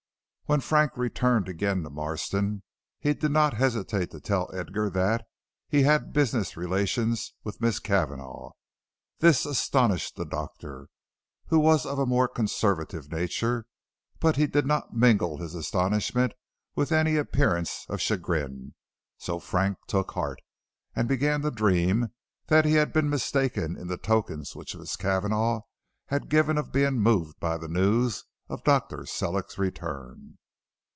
[0.47, 2.63] When Frank returned again to Marston
[2.99, 5.25] he did not hesitate to tell Edgar that
[5.69, 8.49] "he had business relations with Miss Cavanagh."
[9.19, 10.89] This astonished the doctor,
[11.47, 13.65] who was of a more conservative nature,
[14.19, 16.33] but he did not mingle his astonishment
[16.75, 18.75] with any appearance of chagrin,
[19.17, 20.41] so Frank took heart,
[20.93, 22.09] and began to dream
[22.47, 25.61] that he had been mistaken in the tokens which Miss Cavanagh
[26.07, 29.05] had given of being moved by the news of Dr.
[29.05, 30.37] Sellick's return.